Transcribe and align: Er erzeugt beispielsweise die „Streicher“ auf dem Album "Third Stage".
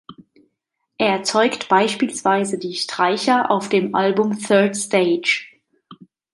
Er 0.97 1.09
erzeugt 1.09 1.69
beispielsweise 1.69 2.57
die 2.57 2.73
„Streicher“ 2.73 3.51
auf 3.51 3.69
dem 3.69 3.93
Album 3.93 4.35
"Third 4.39 4.75
Stage". 4.75 5.45